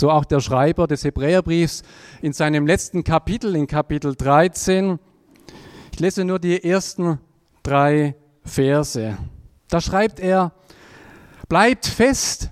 So 0.00 0.10
auch 0.10 0.24
der 0.24 0.40
Schreiber 0.40 0.86
des 0.86 1.04
Hebräerbriefs 1.04 1.82
in 2.22 2.32
seinem 2.32 2.66
letzten 2.66 3.04
Kapitel, 3.04 3.54
in 3.54 3.66
Kapitel 3.66 4.14
13. 4.16 4.98
Ich 5.92 6.00
lese 6.00 6.24
nur 6.24 6.38
die 6.38 6.64
ersten 6.64 7.18
drei 7.62 8.14
Verse. 8.42 9.18
Da 9.68 9.80
schreibt 9.82 10.18
er, 10.18 10.52
bleibt 11.50 11.84
fest 11.84 12.48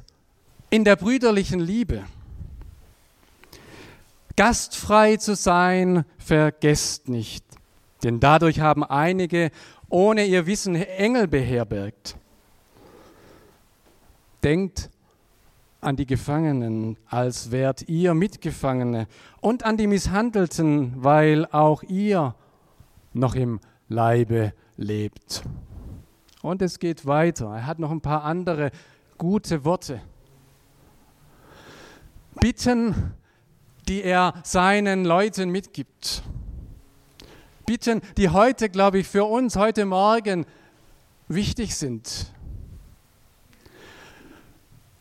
in 0.69 0.85
der 0.85 0.97
brüderlichen 0.97 1.59
Liebe. 1.59 2.05
Gastfrei 4.37 5.17
zu 5.17 5.35
sein, 5.35 6.05
vergesst 6.19 7.09
nicht, 7.09 7.47
denn 8.05 8.21
dadurch 8.21 8.61
haben 8.61 8.85
einige 8.85 9.53
ohne 9.89 10.27
ihr 10.27 10.47
Wissen 10.47 10.75
Engel 10.75 11.27
beherbergt. 11.27 12.19
Denkt 14.45 14.91
an 15.81 15.97
die 15.97 16.07
Gefangenen, 16.07 16.97
als 17.07 17.51
wärt 17.51 17.89
ihr 17.89 18.15
Mitgefangene, 18.15 19.07
und 19.41 19.65
an 19.65 19.77
die 19.77 19.87
Misshandelten, 19.87 20.93
weil 20.97 21.47
auch 21.47 21.83
ihr 21.85 22.35
noch 23.13 23.35
im 23.35 23.61
Leibe 23.89 24.53
lebt. 24.77 25.43
Und 26.43 26.63
es 26.63 26.79
geht 26.79 27.07
weiter. 27.07 27.47
Er 27.47 27.67
hat 27.67 27.79
noch 27.79 27.91
ein 27.91 28.01
paar 28.01 28.25
andere 28.25 28.71
gute 29.17 29.65
Worte. 29.65 30.01
Bitten, 32.41 33.15
die 33.89 34.03
er 34.03 34.35
seinen 34.45 35.05
Leuten 35.05 35.51
mitgibt. 35.51 36.23
Bitten, 37.67 38.01
die 38.17 38.29
heute, 38.29 38.69
glaube 38.69 38.99
ich, 39.01 39.09
für 39.09 39.25
uns 39.25 39.57
heute 39.57 39.85
Morgen 39.85 40.47
wichtig 41.27 41.75
sind. 41.75 42.33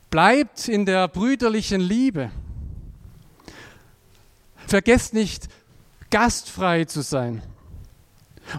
Bleibt 0.10 0.68
in 0.68 0.86
der 0.86 1.08
brüderlichen 1.08 1.82
Liebe. 1.82 2.32
Vergesst 4.68 5.14
nicht, 5.14 5.48
gastfrei 6.10 6.86
zu 6.86 7.02
sein. 7.02 7.42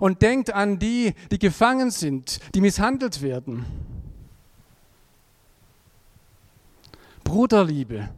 Und 0.00 0.20
denkt 0.20 0.52
an 0.52 0.78
die, 0.78 1.14
die 1.30 1.38
gefangen 1.38 1.90
sind, 1.90 2.40
die 2.54 2.60
misshandelt 2.60 3.22
werden. 3.22 3.64
Bruderliebe, 7.24 8.10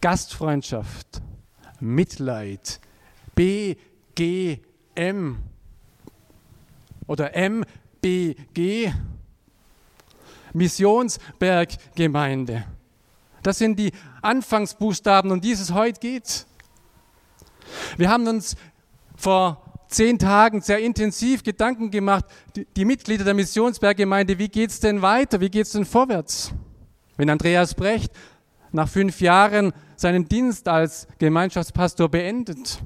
Gastfreundschaft, 0.00 1.20
Mitleid, 1.80 2.80
BGM 3.34 3.78
oder 7.06 7.34
MBG 7.34 8.92
Missionsberggemeinde. 10.52 12.64
Das 13.42 13.58
sind 13.58 13.78
die 13.78 13.92
Anfangsbuchstaben, 14.22 15.30
um 15.30 15.40
die 15.40 15.52
es 15.52 15.72
heute 15.72 16.00
geht. 16.00 16.46
Wir 17.96 18.10
haben 18.10 18.26
uns 18.26 18.56
vor 19.16 19.62
zehn 19.88 20.18
Tagen 20.18 20.60
sehr 20.60 20.80
intensiv 20.80 21.42
Gedanken 21.42 21.90
gemacht, 21.90 22.24
die, 22.76 22.84
Mitglieder 22.84 23.24
der 23.24 23.34
Missionsberggemeinde, 23.34 24.38
wie 24.38 24.48
geht 24.48 24.70
es 24.70 24.80
denn 24.80 25.02
weiter, 25.02 25.40
wie 25.40 25.50
geht 25.50 25.66
es 25.66 25.72
denn 25.72 25.84
vorwärts? 25.84 26.52
Wenn 27.16 27.30
Andreas 27.30 27.74
Brecht 27.74 28.12
nach 28.70 28.88
fünf 28.88 29.20
Jahren 29.20 29.72
seinen 29.96 30.28
Dienst 30.28 30.68
als 30.68 31.08
Gemeinschaftspastor 31.18 32.08
beendet, 32.08 32.80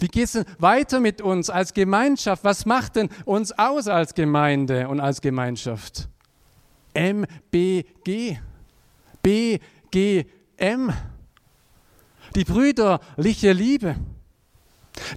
wie 0.00 0.08
geht 0.08 0.24
es 0.24 0.32
denn 0.32 0.44
weiter 0.58 1.00
mit 1.00 1.20
uns 1.20 1.50
als 1.50 1.72
Gemeinschaft? 1.72 2.44
Was 2.44 2.66
macht 2.66 2.96
denn 2.96 3.10
uns 3.24 3.52
aus 3.52 3.88
als 3.88 4.14
Gemeinde 4.14 4.88
und 4.88 5.00
als 5.00 5.20
Gemeinschaft? 5.20 6.08
MBG, 6.98 8.40
BGM, 9.22 10.92
die 12.34 12.44
brüderliche 12.44 13.52
Liebe, 13.52 13.94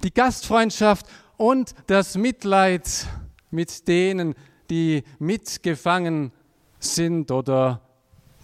die 0.04 0.14
Gastfreundschaft 0.14 1.06
und 1.36 1.74
das 1.88 2.16
Mitleid 2.16 3.08
mit 3.50 3.88
denen, 3.88 4.36
die 4.70 5.02
mitgefangen 5.18 6.30
sind 6.78 7.32
oder 7.32 7.80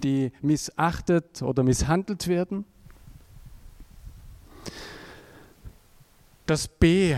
die 0.03 0.32
missachtet 0.43 1.41
oder 1.41 1.62
misshandelt 1.62 2.26
werden. 2.26 2.65
Das 6.44 6.66
B, 6.66 7.16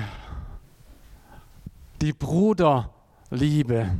die 2.03 2.13
Bruderliebe. 2.13 3.91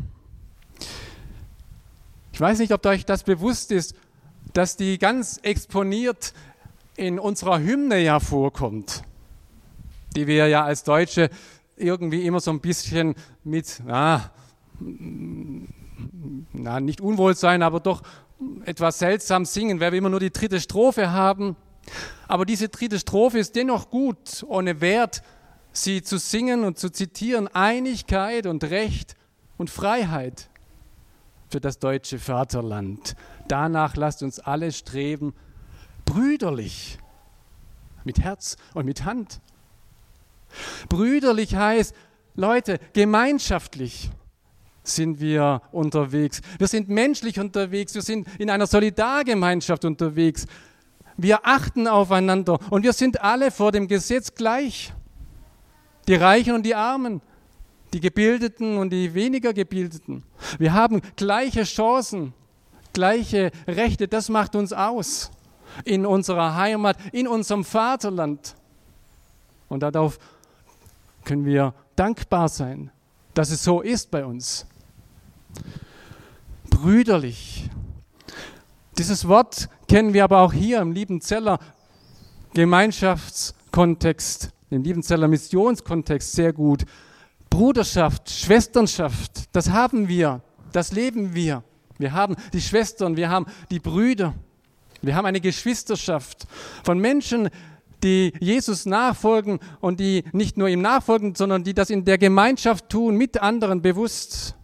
Ich 2.41 2.43
weiß 2.43 2.59
nicht, 2.61 2.73
ob 2.73 2.87
euch 2.87 3.05
das 3.05 3.23
bewusst 3.23 3.71
ist, 3.71 3.95
dass 4.55 4.79
die 4.79 4.97
ganz 4.97 5.39
exponiert 5.43 6.33
in 6.97 7.19
unserer 7.19 7.59
Hymne 7.59 7.99
ja 7.99 8.19
vorkommt, 8.19 9.03
die 10.17 10.27
wir 10.27 10.49
ja 10.49 10.65
als 10.65 10.83
Deutsche 10.83 11.29
irgendwie 11.77 12.25
immer 12.25 12.41
so 12.41 12.51
ein 12.51 12.61
bisschen 12.61 13.15
mit, 13.45 13.83
na, 13.85 14.31
na 16.55 16.81
nicht 16.81 17.03
Unwohlsein, 17.03 17.63
aber 17.63 17.79
doch 17.79 18.01
etwas 18.65 19.01
seltsam 19.01 19.45
singen, 19.45 19.79
weil 19.79 19.93
wir 19.93 19.99
immer 19.99 20.09
nur 20.09 20.21
die 20.21 20.33
dritte 20.33 20.61
Strophe 20.61 21.13
haben. 21.13 21.57
Aber 22.27 22.47
diese 22.47 22.71
dritte 22.71 22.99
Strophe 22.99 23.39
ist 23.39 23.55
dennoch 23.55 23.91
gut, 23.91 24.47
ohne 24.49 24.81
Wert, 24.81 25.23
sie 25.73 26.01
zu 26.01 26.19
singen 26.19 26.65
und 26.65 26.79
zu 26.79 26.91
zitieren. 26.91 27.49
Einigkeit 27.49 28.47
und 28.47 28.65
Recht 28.65 29.15
und 29.59 29.69
Freiheit 29.69 30.49
für 31.51 31.61
das 31.61 31.79
deutsche 31.79 32.19
Vaterland. 32.19 33.17
Danach 33.49 33.97
lasst 33.97 34.23
uns 34.23 34.39
alle 34.39 34.73
streben, 34.73 35.35
brüderlich, 36.05 36.99
mit 38.05 38.21
Herz 38.21 38.57
und 38.75 38.87
mit 38.87 39.05
Hand. 39.05 39.41
Brüderlich 40.89 41.55
heißt, 41.55 41.95
Leute, 42.35 42.79
gemeinschaftlich 42.93 44.11
sind 44.83 45.21
wir 45.21 45.63
unterwegs. 45.73 46.41
Wir 46.59 46.69
sind 46.69 46.89
menschlich 46.89 47.39
unterwegs, 47.39 47.95
wir 47.95 48.03
sind 48.03 48.27
in 48.39 48.49
einer 48.49 48.67
Solidargemeinschaft 48.67 49.85
unterwegs. 49.85 50.47
Wir 51.17 51.47
achten 51.47 51.87
aufeinander 51.87 52.59
und 52.71 52.83
wir 52.83 52.93
sind 52.93 53.21
alle 53.21 53.51
vor 53.51 53.73
dem 53.73 53.89
Gesetz 53.89 54.35
gleich. 54.35 54.93
Die 56.09 56.15
Reichen 56.15 56.55
und 56.55 56.65
die 56.65 56.75
Armen, 56.75 57.21
die 57.93 58.01
Gebildeten 58.01 58.79
und 58.79 58.91
die 58.91 59.13
weniger 59.13 59.53
Gebildeten. 59.53 60.25
Wir 60.59 60.73
haben 60.73 61.01
gleiche 61.17 61.65
Chancen, 61.65 62.33
gleiche 62.93 63.51
Rechte. 63.67 64.09
Das 64.09 64.29
macht 64.29 64.57
uns 64.57 64.73
aus 64.73 65.31
in 65.85 66.07
unserer 66.07 66.57
Heimat, 66.57 66.97
in 67.13 67.29
unserem 67.29 67.65
Vaterland. 67.65 68.55
Und 69.69 69.81
darauf 69.83 70.19
können 71.25 71.45
wir 71.45 71.75
dankbar 71.97 72.49
sein, 72.49 72.91
dass 73.35 73.51
es 73.51 73.63
so 73.63 73.81
ist 73.81 74.11
bei 74.11 74.25
uns. 74.25 74.67
Brüderlich. 76.69 77.71
Dieses 78.99 79.29
Wort 79.29 79.69
kennen 79.89 80.13
wir 80.13 80.25
aber 80.25 80.41
auch 80.41 80.53
hier 80.53 80.81
im 80.81 80.93
Liebenzeller 80.93 81.59
Gemeinschaftskontext, 82.53 84.51
im 84.71 84.83
Liebenzeller 84.83 85.29
Missionskontext 85.29 86.33
sehr 86.33 86.53
gut. 86.53 86.85
Bruderschaft, 87.51 88.31
Schwesternschaft, 88.31 89.49
das 89.53 89.71
haben 89.71 90.09
wir, 90.09 90.41
das 90.73 90.93
leben 90.93 91.35
wir. 91.35 91.63
Wir 91.99 92.13
haben 92.13 92.37
die 92.53 92.61
Schwestern, 92.61 93.17
wir 93.17 93.29
haben 93.29 93.45
die 93.71 93.81
Brüder, 93.81 94.35
wir 95.03 95.15
haben 95.15 95.27
eine 95.27 95.41
Geschwisterschaft 95.41 96.47
von 96.85 96.99
Menschen, 96.99 97.51
die 98.03 98.33
Jesus 98.41 98.87
nachfolgen 98.87 99.61
und 99.81 100.01
die 100.01 100.25
nicht 100.33 100.57
nur 100.57 100.69
ihm 100.69 100.81
nachfolgen, 100.81 101.35
sondern 101.35 101.65
die 101.65 101.75
das 101.75 101.91
in 101.91 102.05
der 102.05 102.17
Gemeinschaft 102.17 102.89
tun, 102.89 103.17
mit 103.17 103.43
anderen 103.43 103.83
bewusst, 103.83 104.57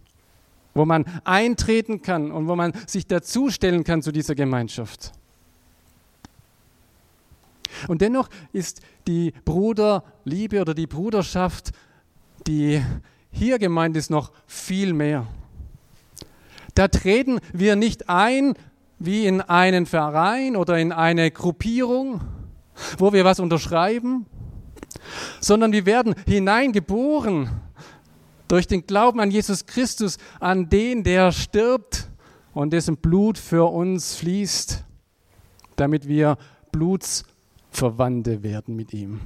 wo 0.73 0.85
man 0.85 1.05
eintreten 1.23 2.01
kann 2.01 2.31
und 2.31 2.47
wo 2.47 2.55
man 2.55 2.73
sich 2.87 3.05
dazustellen 3.05 3.83
kann 3.83 4.01
zu 4.01 4.11
dieser 4.11 4.33
Gemeinschaft. 4.33 5.11
Und 7.87 8.01
dennoch 8.01 8.29
ist 8.53 8.81
die 9.07 9.33
Bruderliebe 9.45 10.61
oder 10.61 10.73
die 10.73 10.87
Bruderschaft 10.87 11.71
die 12.47 12.83
hier 13.31 13.59
gemeint 13.59 13.95
ist, 13.97 14.09
noch 14.09 14.31
viel 14.45 14.93
mehr. 14.93 15.27
Da 16.73 16.87
treten 16.87 17.39
wir 17.53 17.75
nicht 17.75 18.09
ein 18.09 18.53
wie 18.99 19.27
in 19.27 19.41
einen 19.41 19.85
Verein 19.85 20.55
oder 20.55 20.79
in 20.79 20.91
eine 20.91 21.29
Gruppierung, 21.29 22.21
wo 22.97 23.13
wir 23.13 23.25
was 23.25 23.39
unterschreiben, 23.39 24.25
sondern 25.39 25.71
wir 25.71 25.85
werden 25.85 26.15
hineingeboren 26.25 27.49
durch 28.47 28.67
den 28.67 28.85
Glauben 28.85 29.19
an 29.19 29.29
Jesus 29.29 29.65
Christus, 29.65 30.17
an 30.39 30.69
den, 30.69 31.03
der 31.03 31.31
stirbt 31.31 32.09
und 32.53 32.71
dessen 32.71 32.97
Blut 32.97 33.37
für 33.37 33.65
uns 33.65 34.15
fließt, 34.15 34.83
damit 35.75 36.07
wir 36.07 36.37
Blutsverwandte 36.71 38.41
werden 38.41 38.75
mit 38.75 38.93
ihm. 38.93 39.19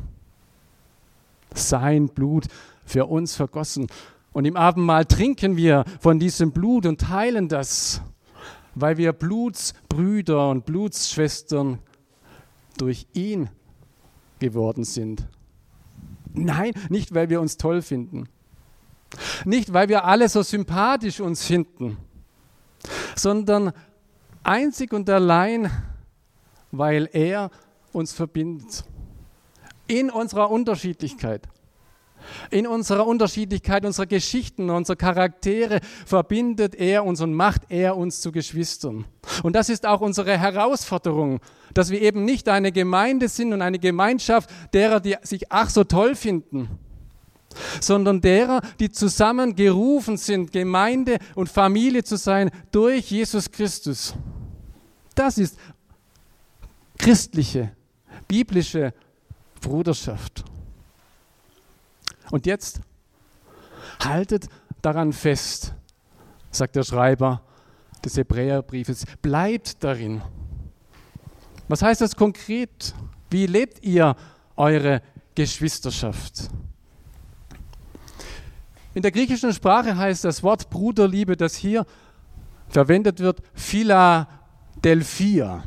Sein 1.54 2.08
Blut 2.08 2.46
für 2.86 3.06
uns 3.06 3.36
vergossen. 3.36 3.88
Und 4.34 4.46
im 4.46 4.56
Abendmahl 4.56 5.06
trinken 5.06 5.58
wir 5.58 5.84
von 6.00 6.20
diesem 6.20 6.52
Blut 6.52 6.86
und 6.86 7.02
teilen 7.02 7.50
das, 7.50 8.02
weil 8.76 8.98
wir 8.98 9.14
Blutsbrüder 9.14 10.50
und 10.50 10.66
Blutsschwestern 10.66 11.80
durch 12.78 13.08
ihn 13.14 13.50
geworden 14.40 14.84
sind. 14.84 15.28
Nein, 16.34 16.74
nicht 16.90 17.14
weil 17.14 17.30
wir 17.30 17.42
uns 17.42 17.58
toll 17.58 17.82
finden. 17.82 18.30
Nicht 19.44 19.74
weil 19.74 19.90
wir 19.90 20.06
alle 20.06 20.30
so 20.30 20.42
sympathisch 20.42 21.20
uns 21.20 21.44
finden, 21.44 21.98
sondern 23.16 23.74
einzig 24.44 24.94
und 24.94 25.10
allein, 25.10 25.70
weil 26.72 27.10
er 27.12 27.52
uns 27.92 28.14
verbindet. 28.14 28.86
In 29.88 30.10
unserer 30.10 30.50
Unterschiedlichkeit. 30.50 31.50
In 32.50 32.68
unserer 32.68 33.08
Unterschiedlichkeit 33.08 33.86
unserer 33.86 34.06
Geschichten, 34.06 34.70
unserer 34.70 34.96
Charaktere 34.96 35.80
verbindet 36.06 36.76
er 36.76 37.06
uns 37.06 37.22
und 37.22 37.34
macht 37.34 37.64
er 37.70 37.98
uns 37.98 38.22
zu 38.22 38.32
Geschwistern. 38.32 39.06
Und 39.44 39.56
das 39.56 39.70
ist 39.70 39.86
auch 39.86 40.02
unsere 40.02 40.38
Herausforderung, 40.38 41.40
dass 41.74 41.90
wir 41.90 42.02
eben 42.02 42.26
nicht 42.26 42.50
eine 42.50 42.72
Gemeinde 42.72 43.28
sind 43.28 43.54
und 43.54 43.62
eine 43.62 43.80
Gemeinschaft 43.80 44.50
derer, 44.74 45.00
die 45.00 45.16
sich 45.24 45.52
ach 45.52 45.70
so 45.70 45.84
toll 45.84 46.16
finden, 46.16 46.70
sondern 47.80 48.22
derer, 48.22 48.62
die 48.80 48.92
zusammen 48.92 49.56
gerufen 49.56 50.18
sind, 50.18 50.52
Gemeinde 50.52 51.18
und 51.36 51.50
Familie 51.50 52.04
zu 52.04 52.18
sein 52.18 52.52
durch 52.72 53.12
Jesus 53.12 53.52
Christus. 53.52 54.14
Das 55.16 55.38
ist 55.38 55.58
christliche, 56.98 57.72
biblische 58.28 58.94
Bruderschaft. 59.60 60.44
Und 62.32 62.46
jetzt 62.46 62.82
haltet 64.00 64.48
daran 64.82 65.14
fest, 65.14 65.74
sagt 66.50 66.76
der 66.76 66.84
Schreiber 66.84 67.42
des 68.04 68.18
Hebräerbriefes, 68.18 69.06
bleibt 69.22 69.84
darin. 69.84 70.22
Was 71.68 71.84
heißt 71.84 72.02
das 72.02 72.16
konkret? 72.16 72.96
Wie 73.30 73.46
lebt 73.46 73.84
ihr 73.84 74.16
eure 74.56 75.04
Geschwisterschaft? 75.36 76.50
In 78.94 79.02
der 79.02 79.12
griechischen 79.12 79.54
Sprache 79.54 79.96
heißt 79.96 80.26
das 80.26 80.44
Wort 80.44 80.70
Bruderliebe, 80.70 81.38
das 81.38 81.56
hier 81.56 81.86
verwendet 82.68 83.20
wird, 83.20 83.42
Philadelphia. 83.54 85.64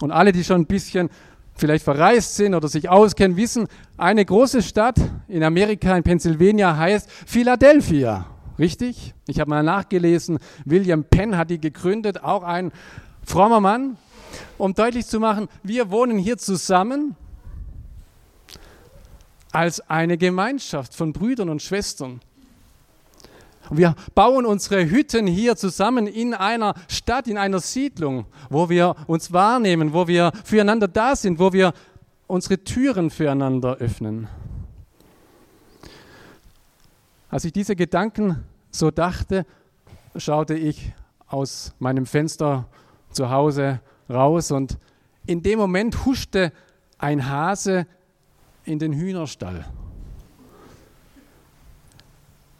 Und 0.00 0.10
alle, 0.10 0.32
die 0.32 0.42
schon 0.42 0.62
ein 0.62 0.66
bisschen 0.66 1.10
vielleicht 1.54 1.84
verreist 1.84 2.36
sind 2.36 2.54
oder 2.54 2.68
sich 2.68 2.88
auskennen, 2.88 3.36
wissen, 3.36 3.68
eine 3.96 4.24
große 4.24 4.62
Stadt 4.62 4.96
in 5.28 5.42
Amerika, 5.42 5.96
in 5.96 6.02
Pennsylvania, 6.02 6.76
heißt 6.76 7.10
Philadelphia. 7.10 8.26
Richtig? 8.58 9.14
Ich 9.26 9.40
habe 9.40 9.50
mal 9.50 9.62
nachgelesen, 9.62 10.38
William 10.64 11.04
Penn 11.04 11.36
hat 11.36 11.50
die 11.50 11.60
gegründet, 11.60 12.22
auch 12.22 12.42
ein 12.44 12.72
frommer 13.24 13.60
Mann, 13.60 13.96
um 14.58 14.74
deutlich 14.74 15.06
zu 15.06 15.18
machen, 15.18 15.48
wir 15.62 15.90
wohnen 15.90 16.18
hier 16.18 16.38
zusammen 16.38 17.16
als 19.50 19.80
eine 19.88 20.18
Gemeinschaft 20.18 20.94
von 20.94 21.12
Brüdern 21.12 21.48
und 21.48 21.62
Schwestern. 21.62 22.20
Und 23.70 23.78
wir 23.78 23.94
bauen 24.14 24.46
unsere 24.46 24.88
Hütten 24.88 25.26
hier 25.26 25.56
zusammen 25.56 26.06
in 26.06 26.34
einer 26.34 26.74
Stadt, 26.88 27.28
in 27.28 27.38
einer 27.38 27.60
Siedlung, 27.60 28.26
wo 28.50 28.68
wir 28.68 28.94
uns 29.06 29.32
wahrnehmen, 29.32 29.92
wo 29.92 30.06
wir 30.06 30.32
füreinander 30.44 30.88
da 30.88 31.16
sind, 31.16 31.38
wo 31.38 31.52
wir 31.52 31.72
unsere 32.26 32.62
Türen 32.62 33.10
füreinander 33.10 33.76
öffnen. 33.76 34.28
Als 37.30 37.44
ich 37.44 37.52
diese 37.52 37.74
Gedanken 37.74 38.44
so 38.70 38.90
dachte, 38.90 39.46
schaute 40.16 40.54
ich 40.54 40.92
aus 41.26 41.74
meinem 41.78 42.06
Fenster 42.06 42.68
zu 43.10 43.30
Hause 43.30 43.80
raus 44.08 44.50
und 44.50 44.78
in 45.26 45.42
dem 45.42 45.58
Moment 45.58 46.04
huschte 46.04 46.52
ein 46.98 47.28
Hase 47.28 47.86
in 48.64 48.78
den 48.78 48.92
Hühnerstall. 48.92 49.64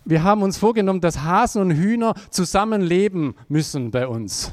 Wir 0.05 0.23
haben 0.23 0.43
uns 0.43 0.59
vorgenommen, 0.59 1.01
dass 1.01 1.23
Hasen 1.23 1.63
und 1.63 1.71
Hühner 1.71 2.15
zusammenleben 2.31 3.35
müssen 3.49 3.91
bei 3.91 4.07
uns. 4.07 4.53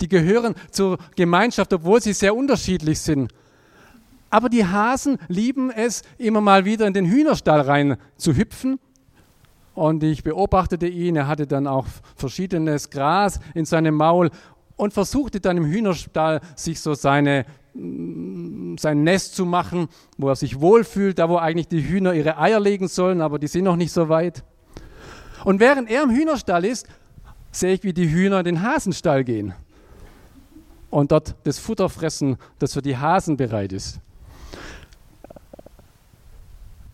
Die 0.00 0.08
gehören 0.08 0.54
zur 0.70 0.98
Gemeinschaft, 1.16 1.72
obwohl 1.72 2.00
sie 2.00 2.12
sehr 2.12 2.36
unterschiedlich 2.36 3.00
sind. 3.00 3.32
Aber 4.28 4.48
die 4.48 4.66
Hasen 4.66 5.18
lieben 5.28 5.70
es, 5.70 6.02
immer 6.18 6.40
mal 6.40 6.64
wieder 6.64 6.86
in 6.86 6.92
den 6.92 7.06
Hühnerstall 7.06 7.60
rein 7.60 7.96
zu 8.16 8.36
hüpfen. 8.36 8.78
Und 9.74 10.02
ich 10.02 10.22
beobachtete 10.22 10.86
ihn, 10.86 11.16
er 11.16 11.26
hatte 11.26 11.46
dann 11.46 11.66
auch 11.66 11.86
verschiedenes 12.14 12.90
Gras 12.90 13.40
in 13.54 13.64
seinem 13.64 13.94
Maul 13.94 14.30
und 14.76 14.92
versuchte 14.92 15.40
dann 15.40 15.56
im 15.56 15.64
Hühnerstall 15.64 16.40
sich 16.54 16.80
so 16.80 16.94
seine 16.94 17.46
sein 17.74 19.02
Nest 19.02 19.34
zu 19.34 19.44
machen, 19.44 19.88
wo 20.16 20.28
er 20.28 20.36
sich 20.36 20.60
wohlfühlt, 20.60 21.18
da 21.18 21.28
wo 21.28 21.36
eigentlich 21.36 21.68
die 21.68 21.82
Hühner 21.82 22.14
ihre 22.14 22.38
Eier 22.38 22.60
legen 22.60 22.88
sollen, 22.88 23.20
aber 23.20 23.38
die 23.38 23.48
sind 23.48 23.64
noch 23.64 23.76
nicht 23.76 23.92
so 23.92 24.08
weit. 24.08 24.44
Und 25.44 25.60
während 25.60 25.90
er 25.90 26.04
im 26.04 26.10
Hühnerstall 26.10 26.64
ist, 26.64 26.86
sehe 27.50 27.74
ich, 27.74 27.82
wie 27.82 27.92
die 27.92 28.10
Hühner 28.10 28.38
in 28.40 28.44
den 28.44 28.62
Hasenstall 28.62 29.24
gehen 29.24 29.54
und 30.90 31.10
dort 31.10 31.34
das 31.42 31.58
Futter 31.58 31.88
fressen, 31.88 32.36
das 32.60 32.72
für 32.74 32.82
die 32.82 32.96
Hasen 32.96 33.36
bereit 33.36 33.72
ist. 33.72 34.00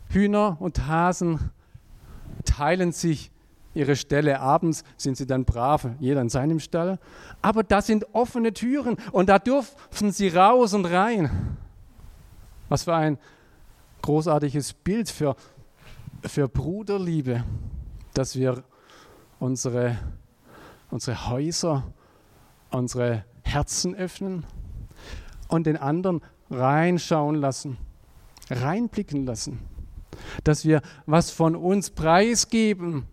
Hühner 0.09 0.56
und 0.59 0.87
Hasen 0.87 1.50
teilen 2.44 2.93
sich 2.93 3.30
ihre 3.75 3.96
Ställe. 3.96 4.40
Abends 4.40 4.84
sind 4.96 5.17
sie 5.17 5.26
dann 5.26 5.44
brav, 5.44 5.88
jeder 5.99 6.20
in 6.20 6.28
seinem 6.28 6.61
Stall. 6.61 6.99
Aber 7.43 7.62
da 7.62 7.82
sind 7.82 8.06
offene 8.12 8.52
Türen 8.52 8.97
und 9.12 9.28
da 9.28 9.38
dürfen 9.38 10.12
sie 10.12 10.28
raus 10.28 10.75
und 10.75 10.87
rein. 10.87 11.56
Was 12.68 12.85
für 12.85 12.95
ein 12.95 13.18
großartiges 14.02 14.73
Bild 14.73 15.11
für, 15.11 15.37
für 16.25 16.49
Bruderliebe, 16.49 17.45
dass 18.14 18.37
wir 18.37 18.62
unsere, 19.38 19.99
unsere 20.90 21.28
Häuser, 21.28 21.85
unsere 22.71 23.25
Herzen 23.42 23.95
öffnen 23.95 24.45
und 25.49 25.66
den 25.66 25.76
anderen 25.76 26.21
reinschauen 26.50 27.37
lassen, 27.37 27.76
reinblicken 28.49 29.26
lassen. 29.26 29.61
Dass 30.45 30.64
wir 30.64 30.83
was 31.06 31.30
von 31.30 31.56
uns 31.56 31.90
preisgeben, 31.90 33.06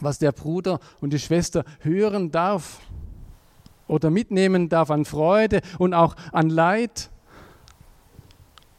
was 0.00 0.18
der 0.18 0.32
Bruder 0.32 0.80
und 1.00 1.12
die 1.12 1.18
Schwester 1.18 1.64
hören 1.80 2.30
darf 2.30 2.80
oder 3.88 4.10
mitnehmen 4.10 4.68
darf 4.68 4.90
an 4.90 5.04
Freude 5.04 5.60
und 5.78 5.94
auch 5.94 6.16
an 6.32 6.50
Leid, 6.50 7.10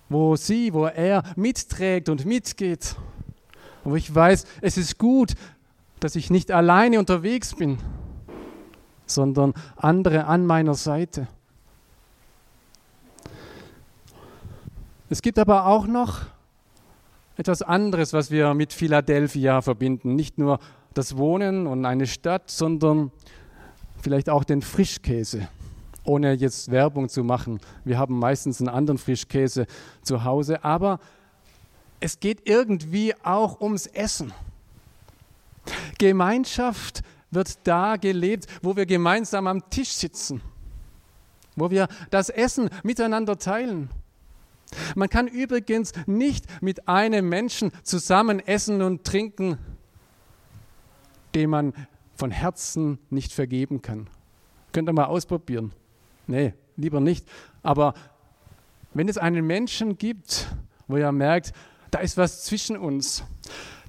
wo 0.09 0.35
sie, 0.35 0.73
wo 0.73 0.85
er 0.85 1.23
mitträgt 1.35 2.09
und 2.09 2.25
mitgeht. 2.25 2.95
Wo 3.83 3.95
ich 3.95 4.13
weiß, 4.13 4.45
es 4.61 4.77
ist 4.77 4.97
gut, 4.97 5.33
dass 5.99 6.15
ich 6.15 6.29
nicht 6.29 6.51
alleine 6.51 6.99
unterwegs 6.99 7.55
bin, 7.55 7.77
sondern 9.05 9.53
andere 9.75 10.25
an 10.25 10.45
meiner 10.45 10.75
Seite. 10.75 11.27
Es 15.09 15.21
gibt 15.21 15.39
aber 15.39 15.65
auch 15.65 15.87
noch 15.87 16.21
etwas 17.37 17.61
anderes, 17.61 18.13
was 18.13 18.29
wir 18.29 18.53
mit 18.53 18.73
Philadelphia 18.73 19.61
verbinden. 19.61 20.15
Nicht 20.15 20.37
nur 20.37 20.59
das 20.97 21.15
Wohnen 21.15 21.67
und 21.67 21.85
eine 21.85 22.07
Stadt, 22.07 22.49
sondern 22.49 23.11
vielleicht 24.01 24.29
auch 24.29 24.43
den 24.43 24.61
Frischkäse, 24.61 25.47
ohne 26.03 26.33
jetzt 26.33 26.71
Werbung 26.71 27.07
zu 27.07 27.23
machen. 27.23 27.59
Wir 27.85 27.99
haben 27.99 28.17
meistens 28.17 28.59
einen 28.59 28.69
anderen 28.69 28.97
Frischkäse 28.97 29.67
zu 30.01 30.23
Hause, 30.23 30.63
aber 30.63 30.99
es 31.99 32.19
geht 32.19 32.47
irgendwie 32.49 33.13
auch 33.23 33.61
ums 33.61 33.85
Essen. 33.87 34.33
Gemeinschaft 35.97 37.03
wird 37.29 37.59
da 37.63 37.97
gelebt, 37.97 38.47
wo 38.61 38.75
wir 38.75 38.85
gemeinsam 38.85 39.47
am 39.47 39.69
Tisch 39.69 39.91
sitzen, 39.91 40.41
wo 41.55 41.69
wir 41.69 41.87
das 42.09 42.29
Essen 42.29 42.69
miteinander 42.83 43.37
teilen. 43.37 43.89
Man 44.95 45.09
kann 45.09 45.27
übrigens 45.27 45.91
nicht 46.07 46.45
mit 46.61 46.87
einem 46.87 47.29
Menschen 47.29 47.71
zusammen 47.83 48.39
essen 48.39 48.81
und 48.81 49.03
trinken, 49.03 49.57
dem 51.37 51.51
man 51.51 51.73
von 52.15 52.31
Herzen 52.31 52.97
nicht 53.09 53.31
vergeben 53.31 53.81
kann. 53.81 54.09
Könnt 54.73 54.89
ihr 54.89 54.93
mal 54.93 55.05
ausprobieren. 55.05 55.71
Nee, 56.25 56.53
lieber 56.75 56.99
nicht. 56.99 57.27
Aber 57.61 57.93
wenn 58.93 59.07
es 59.07 59.17
einen 59.17 59.45
Menschen 59.45 59.97
gibt, 59.97 60.47
wo 60.87 60.97
ihr 60.97 61.11
merkt, 61.11 61.53
da 61.91 61.99
ist 61.99 62.17
was 62.17 62.43
zwischen 62.43 62.75
uns, 62.75 63.23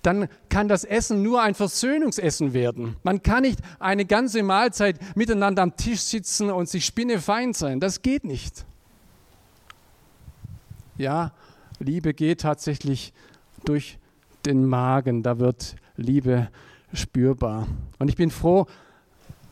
dann 0.03 0.29
kann 0.51 0.69
das 0.69 0.85
Essen 0.85 1.23
nur 1.23 1.43
ein 1.43 1.55
Versöhnungsessen 1.55 2.53
werden. 2.53 2.97
Man 3.03 3.23
kann 3.23 3.43
nicht 3.43 3.61
eine 3.79 4.05
ganze 4.05 4.43
Mahlzeit 4.43 4.99
miteinander 5.17 5.63
am 5.63 5.77
Tisch 5.77 6.01
sitzen 6.03 6.51
und 6.51 6.69
sich 6.69 6.85
spinnefeind 6.85 7.57
sein. 7.57 7.81
Das 7.81 8.03
geht 8.03 8.25
nicht. 8.25 8.67
Ja, 10.99 11.33
Liebe 11.79 12.13
geht 12.13 12.43
tatsächlich 12.43 13.13
durch 13.65 13.99
den 14.45 14.67
Magen. 14.67 15.23
Da 15.23 15.39
wird 15.39 15.77
Liebe 15.97 16.49
spürbar. 16.93 17.67
Und 17.99 18.09
ich 18.09 18.17
bin 18.17 18.31
froh, 18.31 18.67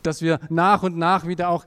dass 0.03 0.21
wir 0.21 0.39
nach 0.49 0.83
und 0.83 0.97
nach 0.97 1.27
wieder 1.27 1.49
auch 1.49 1.65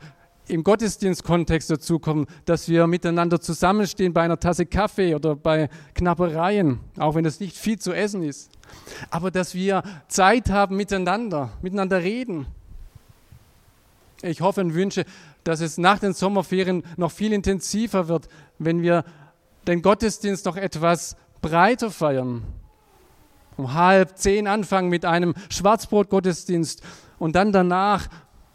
im 0.51 0.65
Gottesdienstkontext 0.65 1.71
dazu 1.71 1.99
kommen, 1.99 2.27
dass 2.45 2.69
wir 2.69 2.87
miteinander 2.87 3.41
zusammenstehen 3.41 4.13
bei 4.13 4.23
einer 4.23 4.41
Tasse 4.41 4.67
Kaffee 4.67 5.15
oder 5.15 5.37
bei 5.37 5.69
Knappereien, 5.95 6.81
auch 6.99 7.15
wenn 7.15 7.25
es 7.25 7.41
nicht 7.41 7.57
viel 7.57 7.79
zu 7.79 7.93
essen 7.93 8.23
ist. 8.23 8.51
Aber 9.11 9.31
dass 9.31 9.55
wir 9.55 9.83
Zeit 10.09 10.51
haben 10.51 10.77
miteinander, 10.77 11.51
miteinander 11.63 12.03
reden. 12.03 12.47
Ich 14.23 14.41
hoffe 14.41 14.61
und 14.61 14.75
wünsche, 14.75 15.05
dass 15.45 15.61
es 15.61 15.79
nach 15.79 15.99
den 15.99 16.13
Sommerferien 16.13 16.83
noch 16.97 17.13
viel 17.13 17.33
intensiver 17.33 18.09
wird, 18.09 18.29
wenn 18.59 18.83
wir 18.83 19.05
den 19.67 19.83
Gottesdienst 19.83 20.45
noch 20.47 20.57
etwas 20.57 21.17
breiter 21.41 21.91
feiern. 21.91 22.43
Um 23.57 23.75
halb 23.75 24.17
zehn 24.17 24.47
anfangen 24.47 24.89
mit 24.89 25.05
einem 25.05 25.35
Schwarzbrot-Gottesdienst 25.51 26.83
und 27.19 27.37
dann 27.37 27.53
danach 27.53 28.09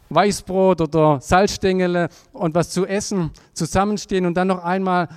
Weißbrot 0.08 0.80
oder 0.80 1.20
Salzstängele 1.20 2.08
und 2.32 2.54
was 2.54 2.70
zu 2.70 2.86
essen 2.86 3.30
zusammenstehen 3.54 4.26
und 4.26 4.34
dann 4.34 4.48
noch 4.48 4.62
einmal 4.62 5.08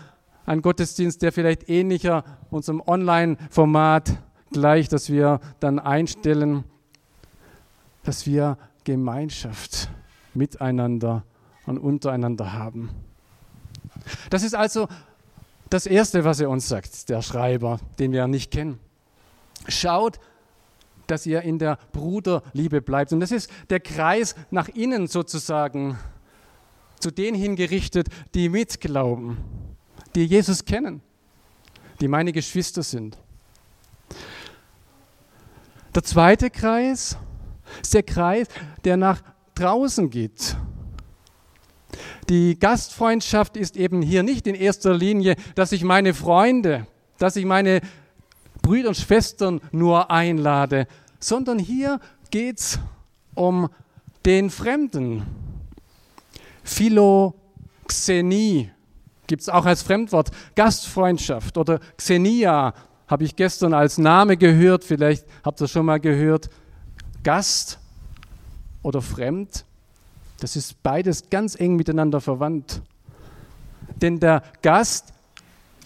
ein 0.45 0.62
Gottesdienst, 0.62 1.21
der 1.21 1.31
vielleicht 1.31 1.69
ähnlicher 1.69 2.24
unserem 2.50 2.81
Online-Format 2.86 4.17
gleich, 4.51 4.89
dass 4.89 5.09
wir 5.09 5.39
dann 5.59 5.77
einstellen, 5.77 6.63
dass 8.03 8.25
wir 8.25 8.57
Gemeinschaft 8.83 9.89
miteinander 10.33 11.24
und 11.67 11.77
untereinander 11.77 12.53
haben. 12.53 12.89
Das 14.31 14.41
ist 14.41 14.55
also 14.55 14.88
das 15.69 15.86
Erste, 15.86 16.24
was 16.24 16.39
er 16.39 16.50
uns 16.50 16.67
sagt, 16.67 17.09
der 17.09 17.21
Schreiber, 17.21 17.79
den 18.00 18.12
wir 18.12 18.27
nicht 18.27 18.50
kennen. 18.50 18.79
Schaut, 19.68 20.20
dass 21.08 21.25
ihr 21.25 21.42
in 21.42 21.60
der 21.60 21.78
Bruderliebe 21.92 22.82
bleibt. 22.82 23.12
Und 23.13 23.20
das 23.20 23.32
ist 23.32 23.50
der 23.70 23.80
Kreis 23.80 24.36
nach 24.51 24.70
innen 24.70 25.08
sozusagen, 25.08 25.98
zu 27.00 27.12
denen 27.12 27.38
hingerichtet, 27.38 28.08
die 28.34 28.50
mitglauben, 28.50 29.38
die 30.16 30.25
Jesus 30.25 30.66
kennen, 30.66 31.01
die 32.00 32.08
meine 32.08 32.32
Geschwister 32.32 32.84
sind. 32.84 33.18
Der 35.96 36.04
zweite 36.04 36.50
Kreis 36.50 37.18
ist 37.82 37.94
der 37.94 38.04
Kreis, 38.04 38.48
der 38.84 38.98
nach 38.98 39.22
draußen 39.56 40.10
geht. 40.10 40.56
Die 42.30 42.60
Gastfreundschaft 42.60 43.58
ist 43.58 43.75
eben 43.75 44.01
hier 44.01 44.22
nicht 44.22 44.46
in 44.46 44.54
erster 44.54 44.94
Linie, 44.94 45.36
dass 45.56 45.72
ich 45.72 45.84
meine 45.84 46.13
Freunde, 46.13 46.86
dass 47.18 47.36
ich 47.36 47.46
meine 47.46 47.82
Brüder 48.69 48.89
und 48.89 48.97
Schwestern 48.97 49.61
nur 49.71 50.11
einlade, 50.11 50.85
sondern 51.19 51.57
hier 51.57 51.99
geht 52.29 52.59
es 52.59 52.79
um 53.33 53.67
den 54.27 54.51
Fremden. 54.51 55.23
Philoxenie 56.63 58.69
gibt 59.25 59.41
es 59.41 59.49
auch 59.49 59.65
als 59.65 59.81
Fremdwort. 59.81 60.29
Gastfreundschaft 60.55 61.57
oder 61.57 61.79
Xenia 61.97 62.75
habe 63.07 63.23
ich 63.23 63.35
gestern 63.35 63.73
als 63.73 63.97
Name 63.97 64.38
gehört, 64.38 64.83
vielleicht 64.83 65.25
habt 65.43 65.59
ihr 65.61 65.67
schon 65.67 65.88
mal 65.88 65.99
gehört. 65.99 66.51
Gast 67.23 67.79
oder 68.83 69.01
fremd, 69.01 69.65
das 70.41 70.55
ist 70.55 70.83
beides 70.83 71.31
ganz 71.31 71.59
eng 71.59 71.75
miteinander 71.75 72.21
verwandt. 72.21 72.83
Denn 73.99 74.19
der 74.19 74.43
Gast 74.61 75.11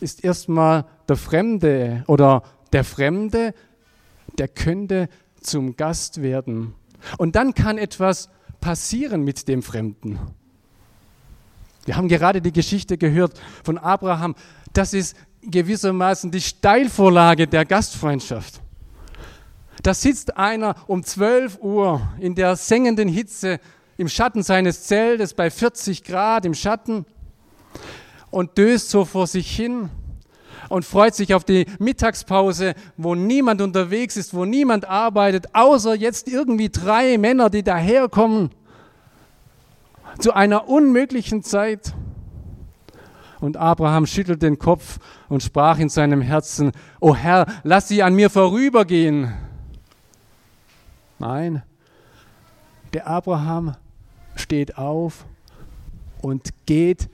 ist 0.01 0.21
erstmal 0.21 0.83
der 1.07 1.15
Fremde 1.15 2.03
oder 2.07 2.43
der 2.73 2.83
Fremde, 2.83 3.53
der 4.37 4.47
könnte 4.47 5.09
zum 5.39 5.75
Gast 5.75 6.21
werden. 6.21 6.73
Und 7.17 7.35
dann 7.35 7.53
kann 7.53 7.77
etwas 7.77 8.29
passieren 8.59 9.23
mit 9.23 9.47
dem 9.47 9.61
Fremden. 9.61 10.19
Wir 11.85 11.97
haben 11.97 12.07
gerade 12.07 12.41
die 12.41 12.53
Geschichte 12.53 12.97
gehört 12.97 13.39
von 13.63 13.77
Abraham. 13.77 14.35
Das 14.71 14.93
ist 14.93 15.17
gewissermaßen 15.41 16.31
die 16.31 16.41
Steilvorlage 16.41 17.47
der 17.47 17.65
Gastfreundschaft. 17.65 18.61
Da 19.81 19.93
sitzt 19.93 20.37
einer 20.37 20.75
um 20.87 21.03
12 21.03 21.59
Uhr 21.59 22.01
in 22.19 22.35
der 22.35 22.55
sengenden 22.55 23.09
Hitze 23.09 23.59
im 23.97 24.07
Schatten 24.07 24.43
seines 24.43 24.83
Zeltes 24.83 25.33
bei 25.33 25.51
40 25.51 26.03
Grad 26.05 26.45
im 26.45 26.53
Schatten 26.53 27.05
und 28.31 28.57
döst 28.57 28.89
so 28.89 29.03
vor 29.03 29.27
sich 29.27 29.53
hin 29.53 29.89
und 30.69 30.85
freut 30.85 31.15
sich 31.15 31.33
auf 31.33 31.43
die 31.43 31.65
Mittagspause, 31.79 32.73
wo 32.97 33.15
niemand 33.15 33.61
unterwegs 33.61 34.17
ist, 34.17 34.33
wo 34.33 34.45
niemand 34.45 34.85
arbeitet, 34.85 35.53
außer 35.53 35.95
jetzt 35.95 36.27
irgendwie 36.27 36.69
drei 36.69 37.17
Männer, 37.17 37.49
die 37.49 37.63
daherkommen 37.63 38.51
zu 40.19 40.33
einer 40.33 40.69
unmöglichen 40.69 41.43
Zeit. 41.43 41.93
Und 43.39 43.57
Abraham 43.57 44.05
schüttelt 44.05 44.41
den 44.41 44.57
Kopf 44.57 44.99
und 45.27 45.43
sprach 45.43 45.77
in 45.79 45.89
seinem 45.89 46.21
Herzen, 46.21 46.71
O 47.01 47.13
Herr, 47.13 47.45
lass 47.63 47.89
sie 47.89 48.01
an 48.01 48.15
mir 48.15 48.29
vorübergehen. 48.29 49.33
Nein, 51.19 51.61
der 52.93 53.07
Abraham 53.07 53.75
steht 54.35 54.77
auf 54.77 55.25
und 56.21 56.49
geht 56.65 57.09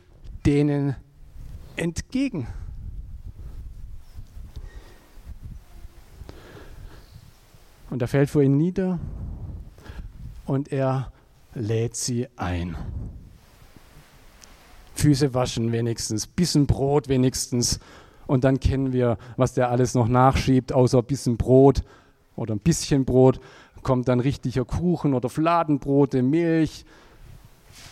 denen 0.46 0.96
entgegen. 1.76 2.48
Und 7.90 8.02
er 8.02 8.08
fällt 8.08 8.30
vor 8.30 8.42
ihnen 8.42 8.58
nieder 8.58 9.00
und 10.46 10.72
er 10.72 11.12
lädt 11.54 11.96
sie 11.96 12.28
ein. 12.36 12.76
Füße 14.96 15.34
waschen 15.34 15.72
wenigstens, 15.72 16.28
bisschen 16.28 16.68
Brot 16.68 17.08
wenigstens. 17.08 17.80
Und 18.28 18.44
dann 18.44 18.60
kennen 18.60 18.94
wir, 18.94 19.18
was 19.38 19.54
der 19.54 19.72
alles 19.72 19.96
noch 19.96 20.08
nachschiebt, 20.08 20.74
außer 20.74 21.02
bisschen 21.02 21.38
Brot 21.38 21.84
oder 22.36 22.54
ein 22.54 22.60
bisschen 22.60 23.06
Brot, 23.06 23.40
kommt 23.82 24.08
dann 24.08 24.20
richtiger 24.20 24.66
Kuchen 24.66 25.14
oder 25.14 25.30
Fladenbrote, 25.30 26.22
Milch 26.22 26.86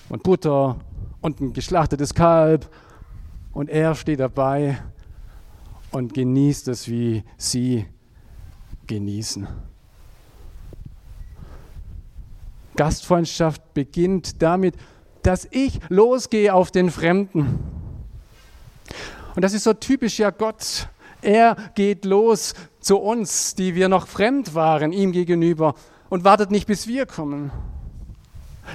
und 0.10 0.24
Butter 0.24 0.78
und 1.22 1.40
ein 1.40 1.54
geschlachtetes 1.54 2.14
Kalb. 2.14 2.70
Und 3.54 3.70
er 3.70 3.96
steht 3.96 4.20
dabei 4.20 4.80
und 5.92 6.14
genießt 6.14 6.68
es, 6.68 6.88
wie 6.88 7.24
sie 7.38 7.86
genießen. 8.86 9.48
Gastfreundschaft 12.78 13.74
beginnt 13.74 14.42
damit, 14.42 14.76
dass 15.24 15.46
ich 15.52 15.82
losgehe 15.90 16.54
auf 16.54 16.72
den 16.72 16.90
Fremden. 16.90 17.60
Und 19.36 19.42
das 19.42 19.54
ist 19.54 19.66
so 19.66 19.74
typisch 19.74 20.20
ja 20.20 20.30
Gott. 20.30 20.88
Er 21.22 21.58
geht 21.76 22.06
los 22.06 22.54
zu 22.80 22.98
uns, 22.98 23.56
die 23.56 23.76
wir 23.76 23.90
noch 23.90 24.08
fremd 24.08 24.56
waren, 24.56 24.94
ihm 24.94 25.12
gegenüber, 25.12 25.76
und 26.10 26.24
wartet 26.24 26.52
nicht, 26.52 26.68
bis 26.68 26.88
wir 26.88 27.06
kommen. 27.06 27.52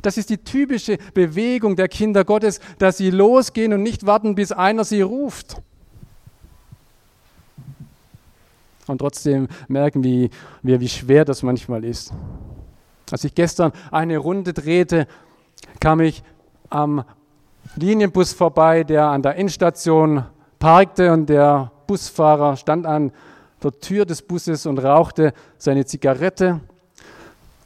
Das 0.02 0.16
ist 0.16 0.30
die 0.30 0.38
typische 0.38 0.98
Bewegung 1.14 1.76
der 1.76 1.88
Kinder 1.88 2.24
Gottes, 2.24 2.60
dass 2.78 2.98
sie 2.98 3.10
losgehen 3.10 3.72
und 3.72 3.82
nicht 3.82 4.06
warten, 4.06 4.34
bis 4.34 4.52
einer 4.52 4.84
sie 4.84 5.02
ruft. 5.02 5.56
Und 8.86 8.98
trotzdem 8.98 9.48
merken 9.68 10.02
wir, 10.04 10.80
wie 10.80 10.88
schwer 10.88 11.24
das 11.24 11.42
manchmal 11.42 11.84
ist. 11.84 12.12
Als 13.12 13.24
ich 13.24 13.34
gestern 13.34 13.72
eine 13.90 14.16
Runde 14.16 14.54
drehte, 14.54 15.06
kam 15.80 16.00
ich 16.00 16.22
am 16.70 17.04
Linienbus 17.76 18.32
vorbei, 18.32 18.84
der 18.84 19.08
an 19.08 19.20
der 19.20 19.36
Endstation 19.36 20.24
parkte 20.58 21.12
und 21.12 21.26
der 21.26 21.70
Busfahrer 21.86 22.56
stand 22.56 22.86
an 22.86 23.12
der 23.62 23.72
Tür 23.80 24.06
des 24.06 24.22
Busses 24.22 24.64
und 24.64 24.78
rauchte 24.78 25.34
seine 25.58 25.84
Zigarette 25.84 26.60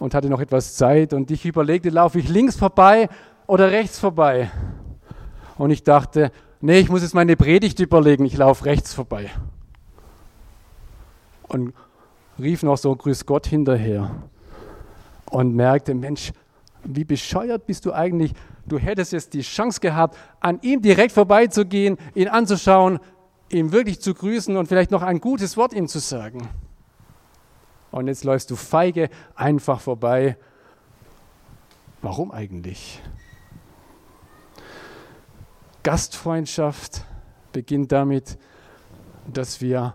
und 0.01 0.15
hatte 0.15 0.29
noch 0.29 0.41
etwas 0.41 0.75
Zeit 0.75 1.13
und 1.13 1.31
ich 1.31 1.47
überlegte, 1.47 1.91
laufe 1.91 2.19
ich 2.19 2.29
links 2.29 2.57
vorbei 2.57 3.09
oder 3.47 3.71
rechts 3.71 4.01
vorbei? 4.01 4.51
Und 5.59 5.71
ich 5.71 5.85
dachte, 5.85 6.33
nee, 6.61 6.81
ich 6.81 6.89
muss 6.89 7.03
jetzt 7.03 7.15
meine 7.15 7.37
Predigt 7.37 7.79
überlegen, 7.79 8.25
ich 8.25 8.37
laufe 8.37 8.65
rechts 8.65 8.93
vorbei. 8.93 9.31
Und 11.49 11.73
rief 12.39 12.65
noch 12.65 12.77
so 12.77 12.95
Grüß 12.95 13.25
Gott 13.27 13.47
hinterher 13.47 14.11
und 15.31 15.55
merkte, 15.55 15.95
Mensch, 15.95 16.33
wie 16.85 17.05
bescheuert 17.05 17.67
bist 17.67 17.85
du 17.85 17.93
eigentlich? 17.93 18.33
Du 18.67 18.79
hättest 18.79 19.13
jetzt 19.13 19.35
die 19.35 19.43
Chance 19.43 19.81
gehabt, 19.81 20.17
an 20.41 20.59
ihm 20.63 20.83
direkt 20.83 21.13
vorbeizugehen, 21.13 21.99
ihn 22.15 22.29
anzuschauen, 22.29 22.99
ihn 23.49 23.73
wirklich 23.73 24.01
zu 24.01 24.15
grüßen 24.15 24.57
und 24.57 24.67
vielleicht 24.67 24.91
noch 24.91 25.03
ein 25.03 25.21
gutes 25.21 25.57
Wort 25.57 25.73
ihm 25.73 25.89
zu 25.89 25.99
sagen. 25.99 26.49
Und 27.91 28.09
jetzt 28.09 28.25
läufst 28.25 28.51
du 28.51 28.57
feige 28.57 29.09
einfach 29.35 29.81
vorbei. 29.81 30.37
Warum 32.03 32.31
eigentlich? 32.31 33.01
Gastfreundschaft 35.83 37.05
beginnt 37.53 37.93
damit, 37.93 38.39
dass 39.33 39.61
wir 39.61 39.95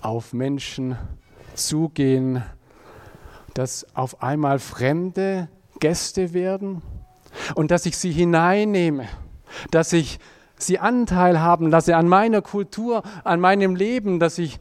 auf 0.00 0.32
Menschen 0.32 0.96
zugehen, 1.54 2.42
dass 3.58 3.84
auf 3.96 4.22
einmal 4.22 4.60
Fremde 4.60 5.48
Gäste 5.80 6.32
werden 6.32 6.80
und 7.56 7.72
dass 7.72 7.86
ich 7.86 7.98
sie 7.98 8.12
hineinnehme, 8.12 9.08
dass 9.72 9.92
ich 9.92 10.20
sie 10.56 10.78
Anteil 10.78 11.40
haben 11.40 11.68
lasse 11.68 11.96
an 11.96 12.06
meiner 12.06 12.40
Kultur, 12.40 13.02
an 13.24 13.40
meinem 13.40 13.74
Leben, 13.74 14.20
dass 14.20 14.38
ich 14.38 14.60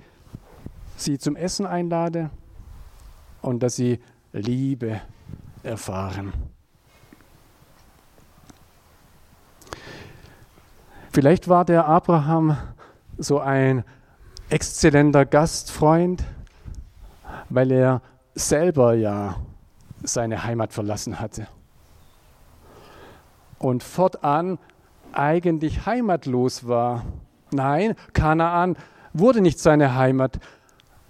sie 0.95 1.19
zum 1.19 1.35
Essen 1.35 1.67
einlade 1.67 2.31
und 3.43 3.61
dass 3.61 3.75
sie 3.75 3.99
Liebe 4.33 4.99
erfahren. 5.61 6.33
Vielleicht 11.11 11.47
war 11.47 11.65
der 11.65 11.85
Abraham 11.85 12.57
so 13.19 13.39
ein 13.39 13.83
exzellenter 14.49 15.27
Gastfreund, 15.27 16.23
weil 17.49 17.71
er 17.71 18.01
selber 18.37 18.93
ja 18.93 19.37
seine 20.03 20.43
Heimat 20.43 20.73
verlassen 20.73 21.19
hatte 21.19 21.47
und 23.59 23.83
fortan 23.83 24.59
eigentlich 25.11 25.85
heimatlos 25.85 26.67
war. 26.67 27.03
Nein, 27.51 27.95
Kanaan 28.13 28.77
wurde 29.13 29.41
nicht 29.41 29.59
seine 29.59 29.95
Heimat. 29.95 30.39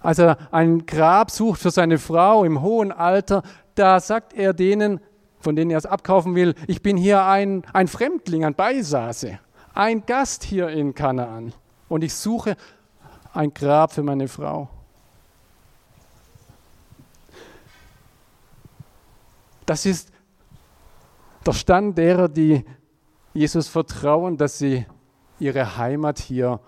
Als 0.00 0.18
er 0.18 0.38
ein 0.52 0.86
Grab 0.86 1.30
sucht 1.30 1.60
für 1.60 1.70
seine 1.70 1.98
Frau 1.98 2.44
im 2.44 2.62
hohen 2.62 2.92
Alter, 2.92 3.42
da 3.74 4.00
sagt 4.00 4.32
er 4.32 4.54
denen, 4.54 5.00
von 5.40 5.56
denen 5.56 5.70
er 5.70 5.78
es 5.78 5.86
abkaufen 5.86 6.34
will, 6.34 6.54
ich 6.66 6.82
bin 6.82 6.96
hier 6.96 7.24
ein, 7.24 7.62
ein 7.72 7.88
Fremdling, 7.88 8.44
ein 8.44 8.54
Beisase, 8.54 9.38
ein 9.74 10.06
Gast 10.06 10.44
hier 10.44 10.68
in 10.68 10.94
Kanaan 10.94 11.52
und 11.88 12.02
ich 12.02 12.14
suche 12.14 12.56
ein 13.34 13.52
Grab 13.52 13.92
für 13.92 14.02
meine 14.02 14.28
Frau. 14.28 14.68
Das 19.68 19.84
ist 19.84 20.10
der 21.44 21.52
Stand 21.52 21.98
derer, 21.98 22.30
die 22.30 22.64
Jesus 23.34 23.68
vertrauen, 23.68 24.38
dass 24.38 24.56
sie 24.56 24.86
ihre 25.38 25.76
Heimat 25.76 26.18
hier 26.18 26.58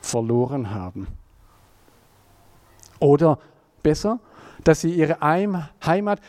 verloren 0.00 0.70
haben. 0.70 1.08
Oder 3.00 3.38
besser, 3.82 4.18
dass 4.64 4.80
sie 4.80 4.94
ihre 4.94 5.20
Heimat 5.20 6.20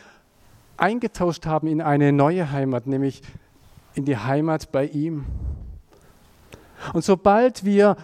eingetauscht 0.75 1.45
haben 1.45 1.67
in 1.67 1.81
eine 1.81 2.11
neue 2.11 2.51
Heimat, 2.51 2.85
nämlich 2.85 3.21
in 3.93 4.03
die 4.03 4.17
Heimat 4.17 4.73
bei 4.73 4.87
ihm. 4.87 5.23
Und 6.91 7.05
sobald 7.05 7.63
wir 7.63 7.95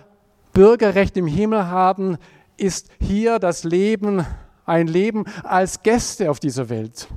Bürgerrecht 0.53 1.17
im 1.17 1.27
Himmel 1.27 1.67
haben, 1.67 2.17
ist 2.55 2.87
hier 3.01 3.39
das 3.39 3.65
Leben 3.65 4.25
ein 4.69 4.87
Leben 4.87 5.25
als 5.43 5.83
Gäste 5.83 6.29
auf 6.29 6.39
dieser 6.39 6.69
Welt. 6.69 7.07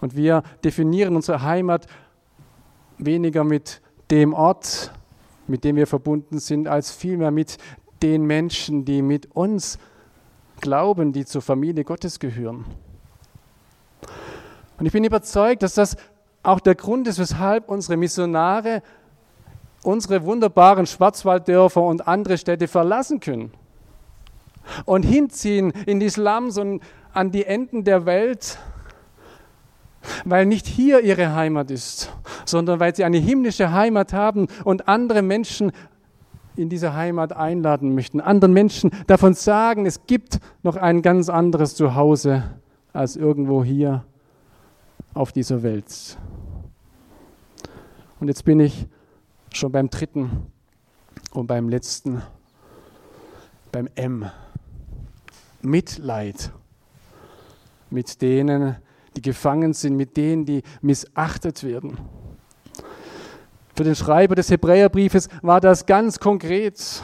Und 0.00 0.16
wir 0.16 0.42
definieren 0.64 1.16
unsere 1.16 1.42
Heimat 1.42 1.86
weniger 2.98 3.44
mit 3.44 3.80
dem 4.10 4.32
Ort, 4.32 4.92
mit 5.46 5.64
dem 5.64 5.76
wir 5.76 5.86
verbunden 5.86 6.38
sind, 6.38 6.68
als 6.68 6.92
vielmehr 6.92 7.30
mit 7.30 7.58
den 8.02 8.24
Menschen, 8.24 8.84
die 8.84 9.02
mit 9.02 9.34
uns 9.34 9.78
glauben, 10.60 11.12
die 11.12 11.24
zur 11.24 11.42
Familie 11.42 11.84
Gottes 11.84 12.20
gehören. 12.20 12.64
Und 14.78 14.86
ich 14.86 14.92
bin 14.92 15.04
überzeugt, 15.04 15.62
dass 15.62 15.74
das 15.74 15.96
auch 16.42 16.60
der 16.60 16.74
Grund 16.74 17.08
ist, 17.08 17.18
weshalb 17.18 17.68
unsere 17.68 17.96
Missionare 17.96 18.82
unsere 19.82 20.24
wunderbaren 20.24 20.86
Schwarzwalddörfer 20.86 21.80
und 21.80 22.08
andere 22.08 22.38
Städte 22.38 22.66
verlassen 22.66 23.20
können 23.20 23.52
und 24.84 25.04
hinziehen 25.04 25.72
in 25.86 26.00
die 26.00 26.08
Slums 26.08 26.58
und 26.58 26.82
an 27.12 27.30
die 27.30 27.44
Enden 27.44 27.84
der 27.84 28.06
Welt, 28.06 28.58
weil 30.24 30.46
nicht 30.46 30.66
hier 30.66 31.00
ihre 31.00 31.34
Heimat 31.34 31.70
ist, 31.70 32.12
sondern 32.44 32.78
weil 32.80 32.94
sie 32.94 33.04
eine 33.04 33.18
himmlische 33.18 33.72
Heimat 33.72 34.12
haben 34.12 34.48
und 34.64 34.88
andere 34.88 35.22
Menschen 35.22 35.72
in 36.56 36.68
diese 36.68 36.94
Heimat 36.94 37.34
einladen 37.34 37.94
möchten, 37.94 38.20
anderen 38.20 38.54
Menschen 38.54 38.90
davon 39.06 39.34
sagen, 39.34 39.86
es 39.86 40.06
gibt 40.06 40.40
noch 40.62 40.76
ein 40.76 41.02
ganz 41.02 41.28
anderes 41.28 41.74
Zuhause 41.74 42.44
als 42.92 43.16
irgendwo 43.16 43.62
hier 43.62 44.04
auf 45.12 45.32
dieser 45.32 45.62
Welt. 45.62 46.16
Und 48.20 48.28
jetzt 48.28 48.44
bin 48.44 48.60
ich 48.60 48.86
schon 49.52 49.72
beim 49.72 49.90
dritten 49.90 50.46
und 51.32 51.46
beim 51.46 51.68
letzten, 51.68 52.22
beim 53.72 53.88
M. 53.94 54.30
Mitleid 55.62 56.52
mit 57.90 58.20
denen, 58.20 58.76
die 59.14 59.22
gefangen 59.22 59.72
sind, 59.72 59.96
mit 59.96 60.16
denen, 60.16 60.44
die 60.44 60.62
missachtet 60.80 61.62
werden. 61.64 61.98
Für 63.74 63.84
den 63.84 63.94
Schreiber 63.94 64.34
des 64.34 64.50
Hebräerbriefes 64.50 65.28
war 65.42 65.60
das 65.60 65.86
ganz 65.86 66.18
konkret. 66.18 67.02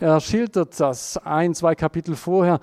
Er 0.00 0.20
schildert 0.20 0.78
das 0.78 1.16
ein, 1.18 1.54
zwei 1.54 1.74
Kapitel 1.74 2.16
vorher, 2.16 2.60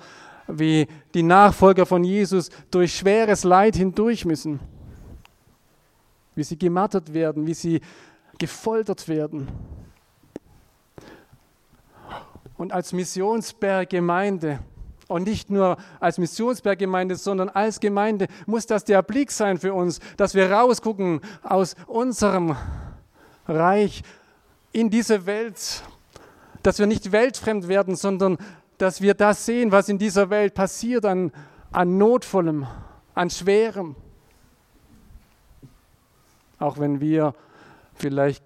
wie 0.48 0.86
die 1.14 1.22
Nachfolger 1.22 1.86
von 1.86 2.04
Jesus 2.04 2.50
durch 2.70 2.96
schweres 2.96 3.44
Leid 3.44 3.76
hindurch 3.76 4.24
müssen, 4.24 4.60
wie 6.34 6.44
sie 6.44 6.58
gemartert 6.58 7.12
werden, 7.12 7.46
wie 7.46 7.54
sie 7.54 7.80
gefoltert 8.38 9.08
werden. 9.08 9.48
Und 12.56 12.72
als 12.72 12.92
Missionsberggemeinde 12.92 14.60
und 15.08 15.26
nicht 15.26 15.50
nur 15.50 15.76
als 16.00 16.18
Missionsberggemeinde, 16.18 17.16
sondern 17.16 17.48
als 17.48 17.80
Gemeinde 17.80 18.26
muss 18.46 18.66
das 18.66 18.84
der 18.84 19.02
Blick 19.02 19.30
sein 19.30 19.58
für 19.58 19.72
uns, 19.72 20.00
dass 20.16 20.34
wir 20.34 20.50
rausgucken 20.50 21.20
aus 21.42 21.76
unserem 21.86 22.56
Reich 23.46 24.02
in 24.72 24.90
diese 24.90 25.26
Welt, 25.26 25.82
dass 26.62 26.78
wir 26.78 26.86
nicht 26.86 27.12
weltfremd 27.12 27.68
werden, 27.68 27.94
sondern 27.94 28.38
dass 28.78 29.00
wir 29.00 29.14
das 29.14 29.46
sehen, 29.46 29.72
was 29.72 29.88
in 29.88 29.98
dieser 29.98 30.28
Welt 30.30 30.54
passiert 30.54 31.04
an, 31.04 31.32
an 31.72 31.96
Notvollem, 31.98 32.66
an 33.14 33.30
Schwerem. 33.30 33.96
Auch 36.58 36.78
wenn 36.78 37.00
wir 37.00 37.34
vielleicht 37.94 38.44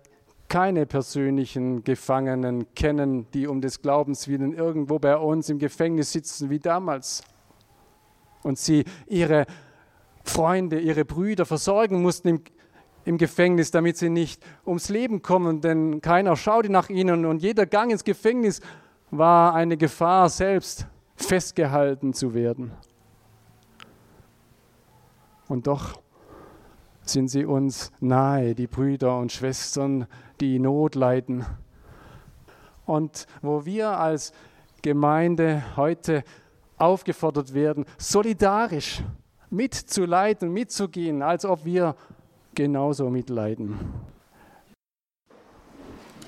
keine 0.51 0.85
persönlichen 0.85 1.85
Gefangenen 1.85 2.75
kennen, 2.75 3.31
die 3.33 3.47
um 3.47 3.61
des 3.61 3.81
Glaubens 3.83 4.27
willen 4.27 4.53
irgendwo 4.53 4.99
bei 4.99 5.17
uns 5.17 5.49
im 5.49 5.61
Gefängnis 5.61 6.13
sitzen 6.13 6.51
wie 6.51 6.59
damals 6.59 7.23
und 8.43 8.59
sie 8.59 8.85
ihre 9.07 9.47
Freunde, 10.25 10.81
ihre 10.81 11.05
Brüder 11.05 11.47
versorgen 11.47 12.03
mussten 12.03 12.29
im, 12.29 12.43
im 13.05 13.17
Gefängnis, 13.17 13.71
damit 13.71 13.97
sie 13.97 14.11
nicht 14.11 14.45
ums 14.67 14.89
Leben 14.89 15.23
kommen, 15.23 15.61
denn 15.61 16.01
keiner 16.01 16.37
schaute 16.37 16.69
nach 16.69 16.91
ihnen 16.91 17.27
und 17.27 17.43
jeder 17.43 17.65
Gang 17.65 17.93
ins 17.93 18.03
Gefängnis 18.03 18.61
war 19.13 19.55
eine 19.55 19.77
Gefahr, 19.77 20.29
selbst 20.29 20.85
festgehalten 21.15 22.13
zu 22.13 22.35
werden. 22.35 22.73
Und 25.47 25.69
doch 25.69 26.01
sind 27.12 27.29
sie 27.29 27.44
uns 27.44 27.92
nahe, 28.01 28.55
die 28.55 28.66
Brüder 28.66 29.18
und 29.18 29.33
Schwestern, 29.33 30.07
die 30.40 30.59
Not 30.59 30.94
leiden. 30.94 31.44
Und 32.87 33.27
wo 33.42 33.64
wir 33.64 33.99
als 33.99 34.33
Gemeinde 34.83 35.62
heute 35.77 36.25
aufgefordert 36.77 37.55
werden, 37.55 37.85
solidarisch 37.99 39.03
mitzuleiden, 39.51 40.53
mitzugehen, 40.53 41.23
als 41.23 41.44
ob 41.44 41.64
wir 41.64 41.94
genauso 42.55 43.11
mitleiden. 43.11 43.79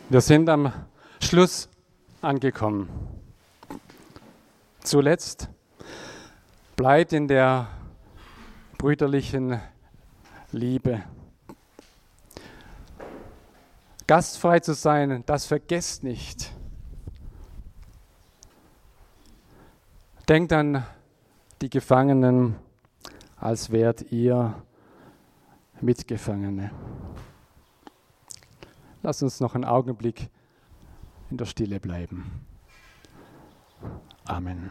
Wir 0.08 0.20
sind 0.20 0.48
am 0.48 0.72
Schluss 1.20 1.68
angekommen. 2.20 2.88
Zuletzt 4.80 5.48
bleibt 6.76 7.12
in 7.12 7.28
der 7.28 7.68
brüderlichen 8.76 9.60
Liebe. 10.52 11.02
Gastfrei 14.06 14.60
zu 14.60 14.74
sein, 14.74 15.22
das 15.26 15.46
vergesst 15.46 16.04
nicht. 16.04 16.52
Denkt 20.28 20.52
an 20.52 20.84
die 21.60 21.70
Gefangenen, 21.70 22.56
als 23.36 23.70
wärt 23.70 24.12
ihr 24.12 24.54
Mitgefangene. 25.80 26.70
Lass 29.02 29.22
uns 29.22 29.40
noch 29.40 29.54
einen 29.54 29.64
Augenblick 29.64 30.28
in 31.30 31.38
der 31.38 31.46
Stille 31.46 31.80
bleiben. 31.80 32.46
Amen. 34.24 34.70